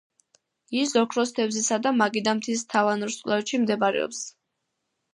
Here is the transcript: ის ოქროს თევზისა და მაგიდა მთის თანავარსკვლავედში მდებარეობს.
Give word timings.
ის 0.79 0.95
ოქროს 1.01 1.33
თევზისა 1.41 1.79
და 1.85 1.93
მაგიდა 1.99 2.35
მთის 2.41 2.67
თანავარსკვლავედში 2.75 3.63
მდებარეობს. 3.67 4.29